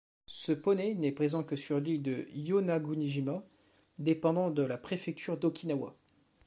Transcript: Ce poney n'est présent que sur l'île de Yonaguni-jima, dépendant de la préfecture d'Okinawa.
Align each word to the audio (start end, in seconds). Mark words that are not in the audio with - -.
Ce 0.25 0.51
poney 0.51 0.95
n'est 0.95 1.11
présent 1.11 1.43
que 1.43 1.55
sur 1.55 1.79
l'île 1.79 2.01
de 2.01 2.25
Yonaguni-jima, 2.33 3.45
dépendant 3.99 4.49
de 4.49 4.63
la 4.63 4.79
préfecture 4.79 5.37
d'Okinawa. 5.37 5.95